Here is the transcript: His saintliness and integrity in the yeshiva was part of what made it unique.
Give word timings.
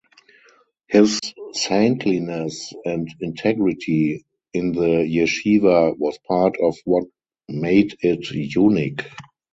His 0.87 1.19
saintliness 1.53 2.73
and 2.85 3.07
integrity 3.19 4.25
in 4.51 4.71
the 4.71 5.05
yeshiva 5.05 5.95
was 5.95 6.17
part 6.27 6.55
of 6.59 6.75
what 6.85 7.03
made 7.47 7.95
it 8.01 8.31
unique. 8.31 9.03